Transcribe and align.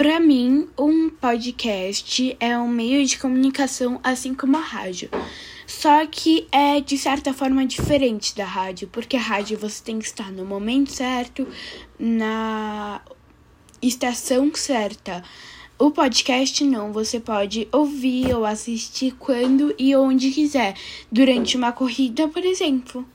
Para 0.00 0.18
mim, 0.18 0.66
um 0.78 1.10
podcast 1.10 2.34
é 2.40 2.56
um 2.56 2.68
meio 2.68 3.04
de 3.04 3.18
comunicação 3.18 4.00
assim 4.02 4.32
como 4.32 4.56
a 4.56 4.60
rádio. 4.60 5.10
Só 5.66 6.06
que 6.06 6.48
é 6.50 6.80
de 6.80 6.96
certa 6.96 7.34
forma 7.34 7.66
diferente 7.66 8.34
da 8.34 8.46
rádio, 8.46 8.88
porque 8.90 9.14
a 9.14 9.20
rádio 9.20 9.58
você 9.58 9.84
tem 9.84 9.98
que 9.98 10.06
estar 10.06 10.32
no 10.32 10.46
momento 10.46 10.90
certo, 10.90 11.46
na 11.98 13.02
estação 13.82 14.50
certa. 14.54 15.22
O 15.78 15.90
podcast 15.90 16.64
não, 16.64 16.94
você 16.94 17.20
pode 17.20 17.68
ouvir 17.70 18.34
ou 18.34 18.46
assistir 18.46 19.14
quando 19.18 19.74
e 19.78 19.94
onde 19.94 20.30
quiser, 20.30 20.78
durante 21.12 21.58
uma 21.58 21.72
corrida, 21.72 22.26
por 22.26 22.42
exemplo. 22.42 23.06